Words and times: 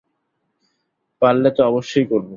পারলে 1.21 1.49
তো 1.57 1.61
অবশ্যই 1.65 2.05
করবো। 2.05 2.29